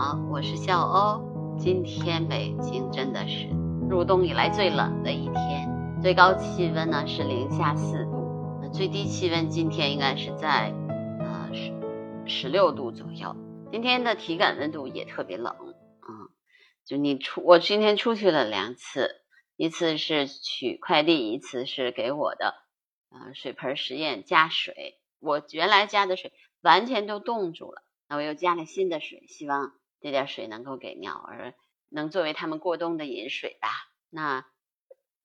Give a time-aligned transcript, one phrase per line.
[0.00, 1.56] 好，我是笑欧。
[1.58, 3.48] 今天北京真的是
[3.90, 10.72] 入冬以来最冷的一天，最高气温呢是零下四度，最低气温今天应该是在
[11.18, 11.72] 呃十
[12.28, 13.34] 十六度左右。
[13.72, 15.52] 今天的体感温度也特别冷，
[16.08, 16.30] 嗯，
[16.86, 19.16] 就你出我今天出去了两次，
[19.56, 22.54] 一次是取快递，一次是给我的
[23.10, 27.82] 呃水盆实验加水，我原来加的水完全都冻住了。
[28.10, 31.54] 那我又加了新的水，希望这点水能够给鸟儿，
[31.88, 33.68] 能作为它们过冬的饮水吧。
[34.10, 34.46] 那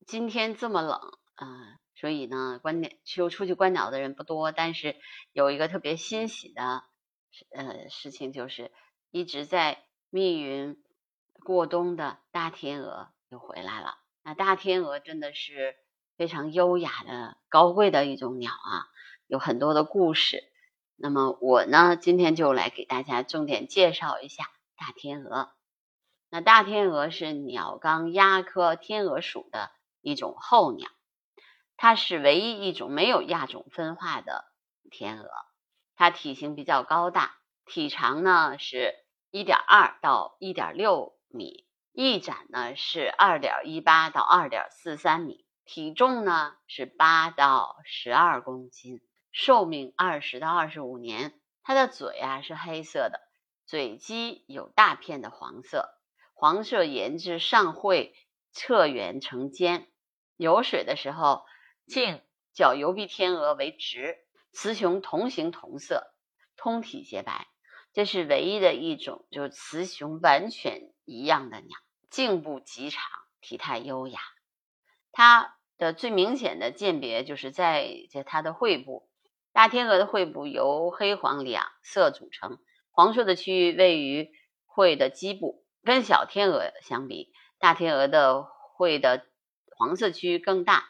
[0.05, 1.00] 今天这么冷，
[1.36, 4.52] 嗯，所以呢，观鸟就出去观鸟的人不多。
[4.52, 4.95] 但是
[5.31, 6.84] 有一个特别欣喜的
[7.52, 8.72] 呃事情，就是
[9.12, 10.81] 一直在密云
[11.44, 13.98] 过冬的大天鹅又回来了。
[14.23, 15.76] 那大天鹅真的是
[16.17, 18.88] 非常优雅的、高贵的一种鸟啊，
[19.28, 20.44] 有很多的故事。
[20.95, 24.45] 那么我呢，今天就来给大家重点介绍一下
[24.84, 25.53] 大天鹅。
[26.30, 30.90] 那大天鹅是鸟纲鸦科天鹅属的一种候鸟，
[31.78, 34.44] 它是唯一一种没有亚种分化的
[34.92, 35.30] 天鹅。
[35.95, 38.94] 它体型比较高大，体长呢是
[39.31, 49.00] 1.2到1.6米，翼展呢是2.18到2.43米，体重呢是8到12公斤。
[49.31, 53.22] 寿命二十到二十五年，它的嘴啊是黑色的，
[53.66, 55.89] 嘴基有大片的黄色，
[56.33, 58.14] 黄色沿至上喙
[58.52, 59.88] 侧缘呈尖。
[60.36, 61.45] 有水的时候，
[61.88, 62.22] 颈
[62.53, 64.17] 较疣鼻天鹅为直，
[64.52, 66.14] 雌雄同形同色，
[66.56, 67.47] 通体洁白。
[67.94, 71.78] 这是唯一的一种，就是雌雄完全一样的鸟。
[72.09, 73.03] 颈部极长，
[73.39, 74.19] 体态优雅。
[75.11, 79.09] 它的最明显的鉴别就是在在它的喙部。
[79.52, 82.58] 大天鹅的喙部由黑黄两色组成，
[82.94, 84.30] 黄色的区域位于
[84.66, 85.66] 喙的基部。
[85.83, 89.25] 跟小天鹅相比，大天鹅的喙的
[89.75, 90.85] 黄色区域更大，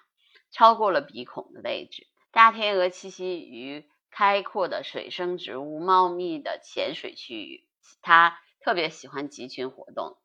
[0.51, 2.05] 超过了鼻孔的位置。
[2.31, 7.67] 大天鹅栖息于开阔的水生植物茂密的浅水区域，
[8.01, 10.17] 它特别喜欢集群活动。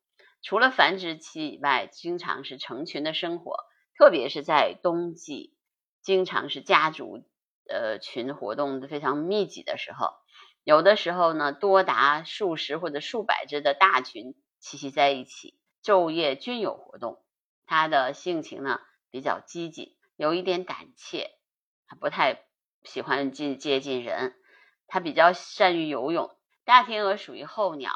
[0.43, 3.57] 除了繁殖期以外，经常是成群的生活，
[3.97, 5.57] 特别是在冬季，
[6.03, 7.25] 经常是家族。
[7.71, 10.15] 呃，群活动的非常密集的时候，
[10.69, 17.25] 有的时候呢，多达数十或者数百只的大群栖息在一起，昼夜均有活动。
[17.65, 18.79] 它的性情呢
[19.11, 21.31] 比较积极，有一点胆怯，
[21.87, 22.43] 它不太
[22.83, 24.35] 喜欢近接近人。
[24.87, 26.37] 它比较善于游泳。
[26.67, 27.93] 大天鹅属于候鸟，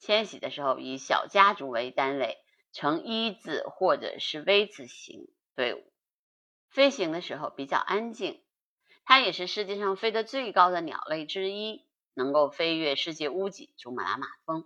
[0.00, 2.38] 迁徙的时候以小家族为单位，
[2.72, 5.92] 呈一字或者是 V 字形队伍。
[6.70, 8.42] 飞行的时候比较安静。
[9.04, 14.64] 它也是世界上飞得最高的鸟类之一，能够飞越世界屋脊珠穆朗玛峰，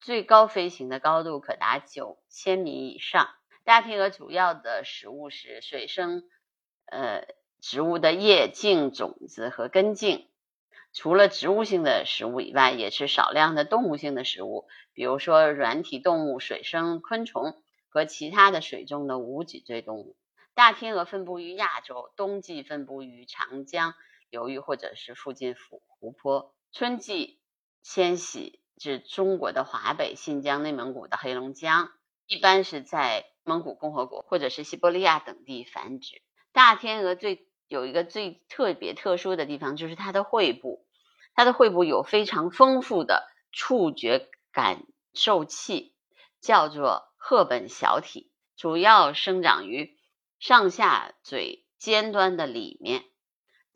[0.00, 3.28] 最高飞行的高度可达九千米以上。
[3.64, 6.22] 大天鹅主要的食物是水生
[6.86, 7.26] 呃
[7.60, 10.28] 植物的叶茎、种子和根茎，
[10.92, 20.16] 除了植物性的食物以外，也吃少量的动物性的食物，比如说软体动物、水生昆虫和其他的水中的无脊椎动物。
[20.54, 23.94] 大天鹅分布于亚洲，冬季分布于长江
[24.30, 27.40] 流域或者是附近湖湖泊，春季
[27.82, 31.90] 迁徙至中国的华北、新疆、内蒙古的黑龙江，
[32.26, 36.20] 一般是在蒙古共和国或者是西伯利亚等地繁殖。
[36.52, 40.84] 大天鹅最有一个最特别特殊的地方，就是它的喙部，
[41.34, 44.84] 它的喙部有非常丰富的触觉感
[45.14, 45.94] 受器，
[46.42, 49.96] 叫做赫本小体，主要生长于。
[50.38, 53.06] 上下嘴尖端的里面，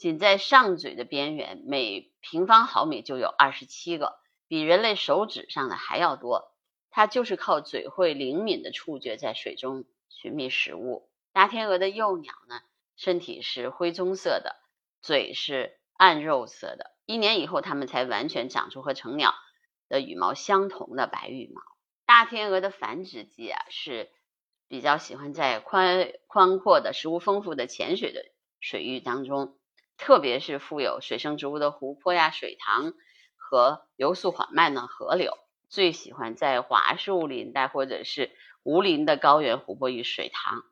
[0.01, 4.19] 仅在上嘴的边缘，每平方毫米就有二十七个，
[4.49, 6.55] 比人类手指上的还要多。
[6.89, 11.11] 它就是靠嘴会灵敏的触觉在水中寻觅食物。
[11.33, 12.63] 大天鹅的幼鸟呢，
[12.97, 14.57] 身体是灰棕色的，
[15.03, 16.97] 嘴是暗肉色的。
[17.05, 19.35] 一年以后，它们才完全长出和成鸟
[19.91, 21.61] 的羽毛相同的白羽毛。
[22.07, 24.11] 大天鹅的繁殖季啊是。
[24.67, 28.25] 比较喜欢在宽宽阔的、食物丰富的浅水的
[28.61, 29.59] 水域当中，
[30.01, 32.95] 特别是富有水生植物的湖泊呀、水塘
[33.37, 35.37] 和流速缓慢的河流。
[35.69, 38.33] 最喜欢在桦树林带或者是
[38.63, 40.63] 无林的高原湖泊与水塘。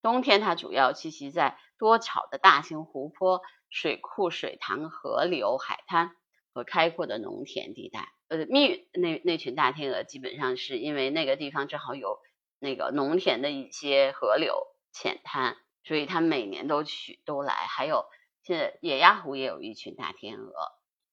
[0.00, 6.12] 冬天它主要栖息在多草的大型湖泊、水库、水塘、河流、海滩
[6.54, 8.08] 和开阔的农田地带。
[8.28, 12.18] 呃，密那那群大天鹅基本上是因为那个地方正好有。
[12.58, 14.56] 那个农田的一些河流
[14.90, 17.52] 浅滩，所以它每年都去都来。
[17.52, 18.06] 还有
[18.46, 20.54] 现在野鸭湖也有一群大天鹅。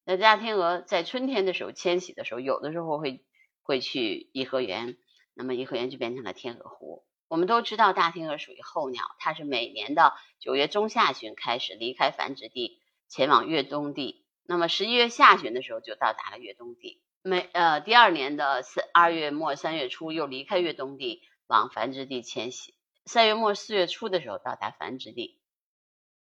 [0.05, 3.25] 那大天鹅在春天的时候迁徙的时候，有的时候会
[3.63, 4.97] 会去颐和园，
[5.33, 7.03] 那么颐和园就变成了天鹅湖。
[7.27, 17.01] 我们都知道大天鹅属于候鸟，它是每年的九月中下旬开始离开繁殖地，前往越冬地，那么十一月下旬的时候就到达了越冬地。
[17.23, 22.75] 每呃第二年的三二月末三月初又离开越冬地往繁殖地迁徙，
[23.05, 25.39] 三月末四月初的时候到达繁殖地。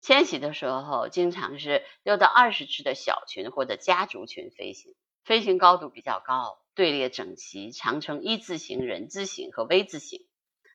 [0.01, 4.95] 迁徙的时候经常是六到二十只的小群或者家族群飞行，
[5.25, 10.27] 飞行高度比较高，队列整齐，常称一字形、人字形和 V 字形。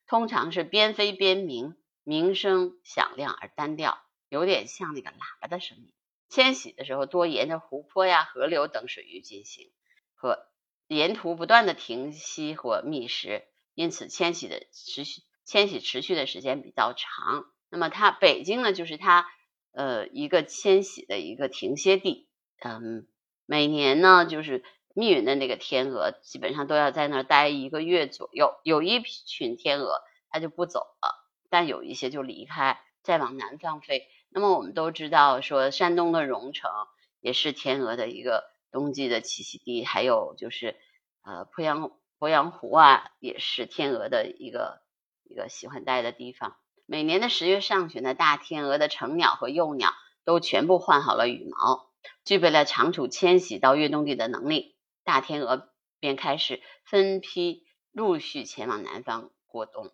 [0.07, 3.97] 通常是边飞边鸣，鸣声响亮而单调，
[4.29, 5.91] 有点像那个喇叭的声音。
[6.29, 9.71] 迁徙的时候多沿着湖泊呀、河流等水域进行。
[10.13, 10.45] 和
[10.87, 13.43] 沿途不断的停息或觅食，
[13.73, 17.45] 因此迁徙的持续迁徙持续的时间比较长。
[17.75, 19.27] 那么它北京呢，就是它
[19.73, 22.29] 呃一个迁徙的一个停歇地。
[22.63, 23.05] 嗯，
[23.45, 24.63] 每年呢，就是
[24.93, 28.55] 密云的那个天鹅基本上都要在那儿待一个月左右。
[28.63, 31.13] 有一群天鹅它就不走了，
[31.49, 34.07] 但有一些就离开，再往南方飞。
[34.29, 36.71] 那么我们都知道，说山东的荣成
[37.19, 38.55] 也是天鹅的一个。
[38.71, 40.75] 冬季的栖息地，还有就是
[41.23, 44.81] 呃鄱阳鄱阳湖啊，也是天鹅的一个
[45.23, 46.57] 一个喜欢待的地方。
[46.85, 49.93] 每年的十月上旬的大天鹅的成鸟和幼鸟
[50.23, 51.91] 都全部换好了羽毛，
[52.23, 59.91] 具备了长途迁徙到越冬地的能力，大天鹅便开始分批陆续前往南方过冬。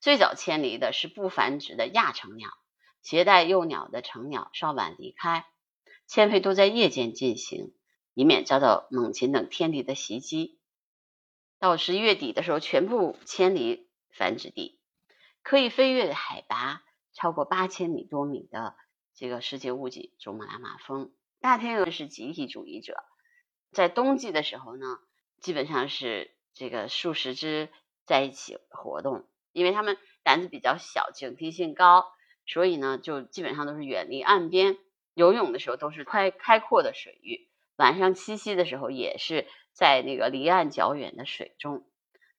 [0.00, 2.48] 最早迁离的是不繁殖的亚成鸟，
[3.02, 5.46] 携带幼鸟的成鸟稍晚离开，
[6.06, 7.74] 迁飞都在夜间进行。
[8.12, 10.58] 以免遭到猛禽等天敌的袭击。
[11.60, 14.79] 到十一月底的时候，全部迁离繁殖地。
[15.42, 16.82] 可以飞越海拔
[17.12, 18.74] 超过八千米多米的
[19.14, 21.12] 这个世界屋脊——珠穆朗玛峰。
[21.40, 23.02] 大天鹅是集体主义者，
[23.72, 24.98] 在冬季的时候呢，
[25.40, 27.68] 基本上是这个数十只
[28.04, 32.04] 在一起活动，因为它们胆子比较小，警惕性高，
[32.46, 34.76] 所以呢，就基本上都是远离岸边。
[35.14, 37.48] 游泳的时候都是开开阔的水域。
[37.76, 41.86] 晚上栖息的时候，也是在那个离岸较远的水中，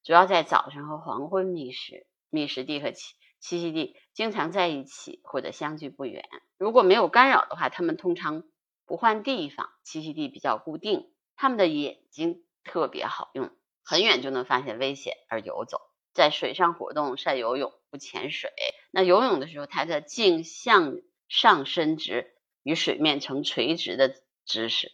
[0.04, 2.06] 主要在早上和黄昏觅食。
[2.32, 6.28] 觅食地和栖栖息地经常在一起或者相距不远。
[6.58, 8.44] 如果没有干扰的话，它们通常
[8.88, 11.12] 不换地方，栖息地比较固定。
[11.36, 13.52] 它们的眼睛特别好用，
[13.84, 15.82] 很远就能发现危险而游走。
[16.14, 18.52] 在水上活动，善游泳，不潜水。
[18.92, 24.14] 那游泳的时候，它的颈向上伸直，与水面呈垂直的
[24.46, 24.92] 姿势。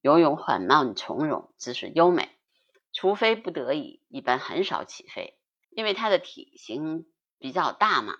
[0.00, 2.28] 游泳缓慢从容，姿势优美。
[2.92, 5.38] 除非不得已，一般很少起飞，
[5.74, 7.06] 因为它的体型
[7.38, 8.16] 比较大嘛，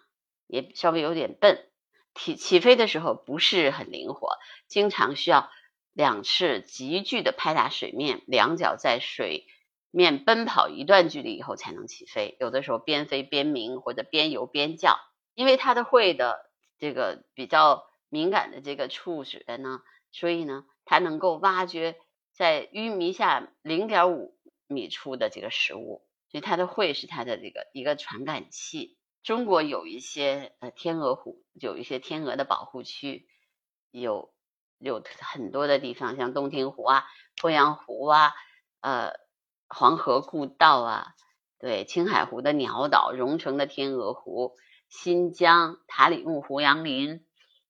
[0.46, 1.68] 也稍微有点笨。
[2.14, 4.36] 起起飞的时候不是很灵活，
[4.68, 5.50] 经常需要
[5.92, 9.46] 两翅急剧的拍打水面，两脚在水
[9.90, 12.36] 面奔跑一段距离以后才能起飞。
[12.40, 14.98] 有的时候边飞边鸣，或者边游边叫。
[15.34, 19.80] 因为它的喙的这个比较敏感的这个触觉呢，
[20.12, 20.64] 所以呢。
[20.86, 21.96] 它能够挖掘
[22.34, 24.36] 在淤泥下零点五
[24.66, 26.04] 米处的这个食物，
[26.34, 28.98] 所以它的喙是它的这个一个传感器。
[29.22, 33.28] 中国有一些呃天鹅湖，有一些天鹅的保护区，
[33.92, 34.34] 有
[34.78, 37.04] 有很多的地方，像洞庭湖啊、
[37.36, 38.32] 鄱阳湖啊、
[38.80, 39.12] 呃
[39.68, 41.14] 黄河故道啊，
[41.60, 44.56] 对青海湖的鸟岛、荣成的天鹅湖、
[44.88, 47.24] 新疆塔里木湖杨林、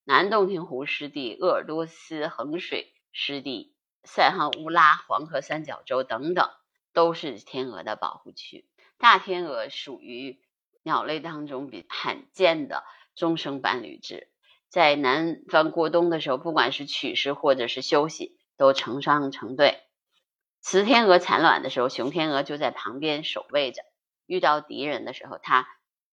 [0.04, 2.94] 南洞庭湖湿地、鄂尔多斯衡水。
[3.12, 6.48] 湿地、塞罕乌拉、黄河三角洲等等，
[6.94, 8.66] 都是天鹅的保护区。
[8.96, 10.40] 大天鹅属于
[10.82, 12.84] 鸟类当中比罕见的
[13.14, 14.28] 终生伴侣制，
[14.70, 19.82] 在南方过冬的时候，不管是取食或者是休息，都成双成对。
[20.60, 23.82] 雌天鹅产卵的时候，雄天鹅就在旁边守卫着。
[24.26, 25.68] 遇到敌人的时候，它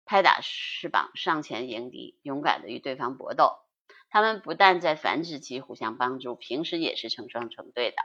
[0.04, 3.52] 拍打翅膀上前迎敌，勇敢的与对方搏斗。
[4.10, 7.96] 它们不但在繁殖期互相帮助，平时也是成双成对的。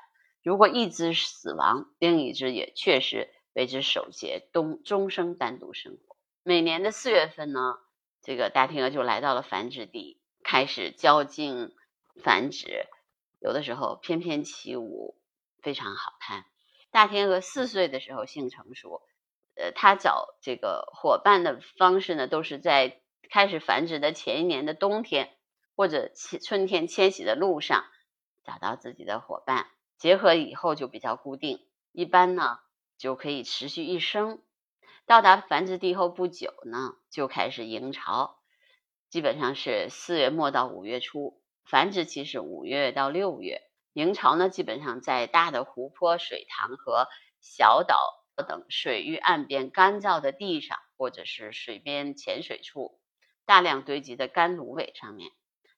[0.43, 6.15] 如果一只死亡，另一只也确实为之守节，终终生单独生活。
[6.43, 7.77] 每年的四月份呢，
[8.21, 11.75] 这个大天鹅就来到了繁殖地，开始交颈
[12.23, 12.85] 繁殖。
[13.39, 15.17] 有的时候翩翩起舞，
[15.61, 16.45] 非常好看。
[16.91, 19.01] 大天鹅四岁的时候性成熟，
[19.55, 25.35] 呃，它找这个伙伴的方式呢，都是在开始繁殖的前一年的冬天。
[25.75, 26.11] 或者
[26.43, 27.85] 春天迁徙的路上
[28.43, 32.59] 找到自己的伙伴，结合以后就比较固定，一般呢
[32.97, 34.41] 就可以持续一生。
[35.05, 38.39] 到达繁殖地后不久呢，就开始营巢，
[39.09, 43.61] 基本上是四月末到五月初，繁殖期是五月到六月。
[43.93, 47.07] 营巢呢，基本上在大的湖泊、水塘和
[47.41, 53.01] 小岛等水域岸边干燥的地上，或者是水边浅水处，
[53.45, 55.31] 大量堆积的干芦苇上面。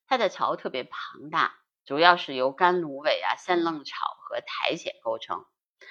[0.05, 5.45] 它的巢特别庞大，主要是由干芦苇啊、三棱草和苔藓构成，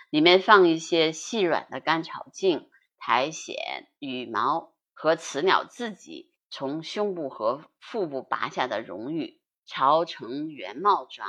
[0.09, 3.55] 里面放一些细软的干草茎、苔藓、
[3.99, 11.29] 羽毛和雌鸟自己从胸部和腹部拔下的绒羽，巢呈圆帽状，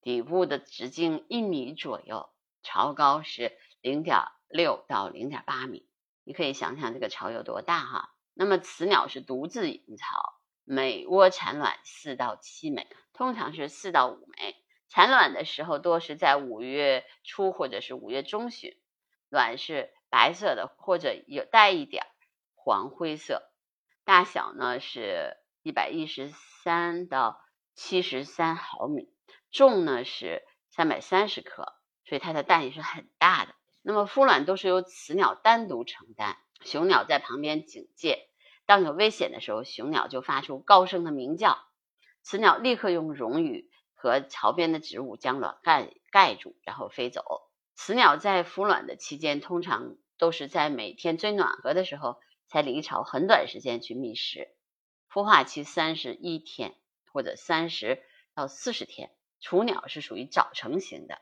[0.00, 2.30] 底部的直径一米左右，
[2.62, 5.86] 巢高是零点六到零点八米。
[6.24, 8.10] 你可以想想这个巢有多大哈。
[8.32, 10.40] 那么雌鸟是独自营巢。
[10.64, 12.86] 每窝产卵四到七枚，
[13.20, 14.56] 通常是四到五枚。
[14.88, 18.74] 产卵的时候多是在五月初或者是五月中旬，
[19.28, 22.06] 卵是白色的或者有带一点
[22.54, 23.42] 黄灰色，
[24.06, 26.32] 大小呢是一百一十
[26.64, 27.42] 三到
[27.74, 29.12] 七十三毫米，
[29.50, 31.74] 重呢是三百三十克，
[32.06, 33.54] 所以它的蛋也是很大的。
[33.82, 38.30] 那么孵卵都是由雌鸟单独承担，雄鸟在旁边警戒。
[38.64, 41.58] 当有危险的时候，雄鸟就发出高声的鸣叫，
[42.22, 47.22] 雌鸟立刻用绒羽和巢边的植物将卵盖盖住，然后飞走。
[47.74, 54.48] 雌鸟在孵卵的期间，通常都是在每天最暖和的时候才离巢很短时间去觅食。
[55.10, 56.74] 孵化期三十一天
[57.12, 58.02] 或者三十
[58.34, 59.10] 到四十天。
[59.40, 61.18] 雏鸟是属于早成型的，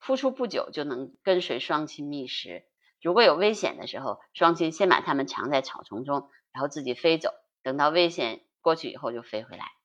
[0.00, 2.64] 孵出不久就能跟随双亲觅食。
[3.02, 6.30] 如果有危险的时候，双亲先把它们藏在草丛中。
[6.50, 7.30] 然后自己飞走，
[7.62, 9.77] 等到危险过去以后就飞回来。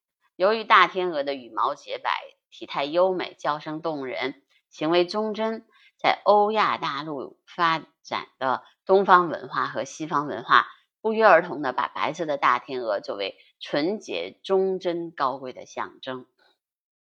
[0.44, 2.12] 由于大天鹅的羽毛洁白、
[2.52, 5.66] 体态优美、叫声动人、行为忠贞，
[5.98, 10.68] 在欧亚大陆发展的东方文化和西方文化
[11.00, 16.26] 不约而同的把白色的大天鹅作为纯洁、忠贞、高贵的象征。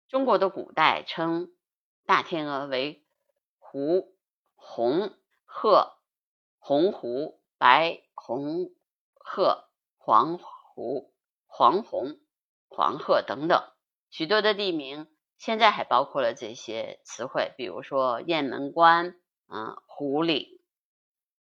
[0.07, 1.51] 中国的古代称
[2.05, 3.03] 大天鹅为
[3.57, 4.15] 狐、
[4.53, 5.15] 红
[5.45, 5.93] 鹤、
[6.59, 8.69] 红狐、白红。
[9.15, 9.67] 鹤、
[9.97, 11.11] 黄狐、
[11.47, 12.19] 黄红、
[12.75, 13.63] 黄鹤等等
[14.09, 19.15] 许多的地名，现在还包括了这些词汇，比如说雁门关、
[19.47, 20.59] 嗯狐岭、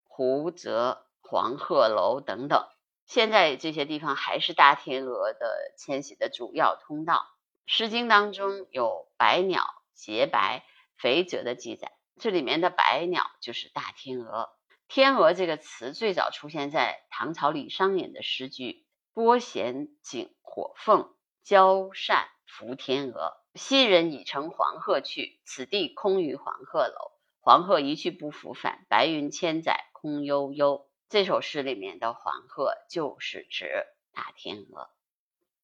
[0.07, 2.67] 湖泽、黄鹤楼等等。
[3.05, 7.15] 现在这些地方还是大天鹅的迁徙的主要通道。
[7.67, 10.65] 《诗经》当中有“百鸟洁白
[10.97, 14.49] 肥泽”的记载，这里面的百鸟就是大天鹅。
[14.89, 21.15] 天鹅这个词最早出现在唐朝李商隐的诗句“拨弦景火凤，
[21.45, 23.37] 交扇拂天鹅。
[23.55, 27.13] 昔人已乘黄鹤去，此地空余黄鹤楼。
[27.41, 34.91] 黄鹤一去不复返，白云千载空悠悠。”这首诗里面的黄鹤就是指大天鹅。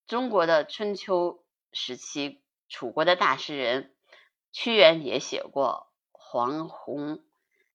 [0.06, 3.92] 中国的春秋时期，楚国的大诗人
[4.52, 7.24] 屈原也写过黄洪。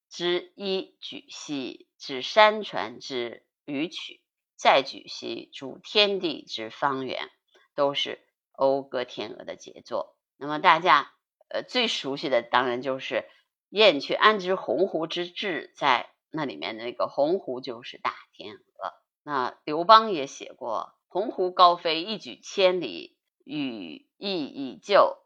[0.10, 4.20] 之一举兮，指山川之鱼曲；
[4.62, 7.32] 再举兮，主天地之方圆，
[7.74, 10.16] 都是讴歌天鹅的杰作。
[10.38, 11.12] 那么大家
[11.50, 13.28] 呃最熟悉的当然就是
[13.70, 18.94] “燕雀安知鸿鹄之志在”，那里面那个鸿鹄就是大天鹅。
[19.24, 25.18] 那刘邦也写过“鸿鹄高飞一举千里，羽翼已就，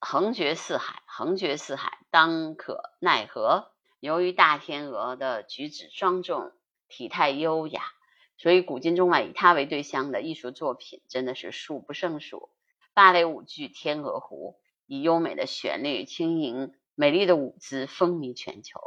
[0.00, 1.04] 横绝四海。
[1.06, 6.50] 横绝四海，当可奈何？”由于大天鹅的举止庄重、
[6.88, 7.82] 体态优雅，
[8.40, 12.48] 所以古今中外以它为对象的艺术作品真的是数不胜数。
[12.94, 14.56] 芭蕾舞剧《天鹅湖》
[14.86, 18.80] 以优美的旋律、轻盈美丽的舞姿风靡全球。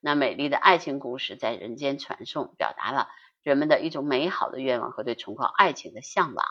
[0.00, 3.08] 那美丽的爱情故事在人间传颂，表达了
[3.44, 6.44] 人们的一种美好的愿望和对崇高爱情的向往，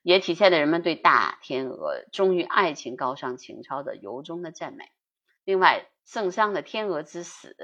[0.00, 4.86] 也体现了人们对大天鹅忠于爱情、高尚情操的由衷的赞美。
[5.44, 7.54] 另外，圣桑的《天鹅之死》，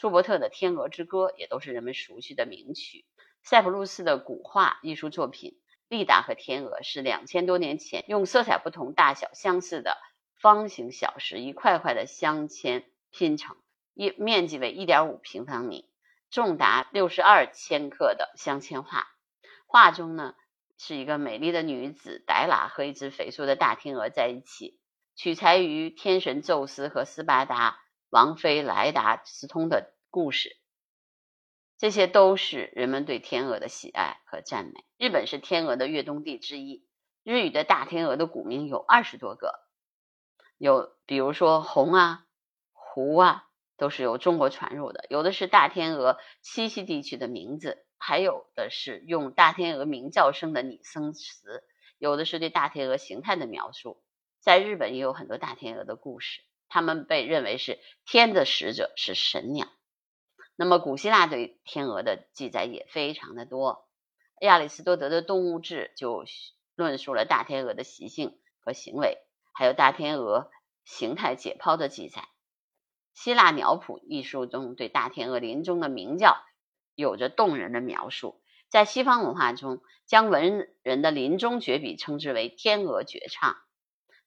[0.00, 3.04] 舒伯特的《天鹅之歌》也都是人们熟悉的名曲。
[3.42, 5.50] 塞浦路斯的古画艺术作品
[5.88, 9.96] 《利达和天鹅》是两千多年前用色彩不同、大小相似的
[10.40, 13.56] 方形小石一块块的镶嵌拼成，
[13.94, 15.90] 一面积为一点五平方米，
[16.30, 19.08] 重达六十二千克的镶嵌画。
[19.66, 20.34] 画中呢，
[20.78, 24.78] 是一个美丽的女子黛拉和一只肥硕的大天鹅在一起。
[25.14, 30.56] 取材于天神宙斯和斯巴达王妃莱达斯通的故事，
[31.82, 34.84] 这些都是人们对天鹅的喜爱和赞美。
[34.98, 36.86] 日本是天鹅的越冬地之一，
[37.24, 39.58] 日语的大天鹅的古名有二十多个，
[40.58, 42.24] 有比如说红啊、
[42.72, 51.64] 湖啊，都是由中国传入的；有的是大天鹅栖息地区的名字，还有的是用大天鹅鸣叫声的拟声词，
[51.98, 54.00] 有的是对大天鹅形态的描述。
[54.38, 56.42] 在日本也有很多大天鹅的故事。
[56.68, 59.66] 它们被认为是天的使者，是神鸟。
[60.62, 63.88] 那么古希腊对天鹅的记载也非常的多。
[64.40, 66.24] 亚里士多德的《动物志》就
[66.76, 69.18] 论述了大天鹅的习性和行为，
[69.52, 70.52] 还有大天鹅
[70.84, 72.28] 形态解剖的记载。
[73.12, 76.36] 希腊鸟谱一书中对大天鹅林中的鸣叫
[76.94, 78.40] 有着动人的描述。
[78.68, 83.56] 在西方文化中，将文人的临终绝笔称之为“天鹅绝唱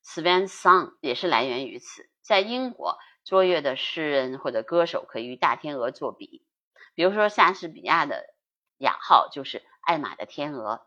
[0.04, 2.10] ”（Swan Song），也是来源于此。
[2.22, 6.44] 在英国，卓越的诗人或者歌手可以与大天鹅作比，
[6.94, 8.24] 比如说莎士比亚的
[8.78, 10.82] 雅号就是艾玛的天鹅。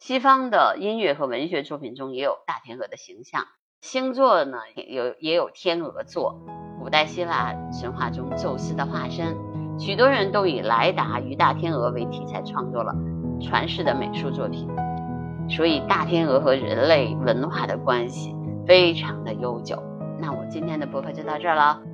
[0.00, 3.46] 西方的音乐和文学作品中也有大天鹅的形象。
[3.82, 6.40] 星座呢，有也有天鹅座。
[6.80, 9.36] 古代希腊神话中，宙斯的化身。
[9.78, 12.92] 许多人都以莱达与大天鹅为题材创作了
[13.40, 14.68] 传世的美术作品，
[15.48, 18.34] 所以大天鹅和人类文化的关系
[18.66, 19.89] 非常的悠久。
[20.20, 21.89] 那我今天的播客就到这儿了。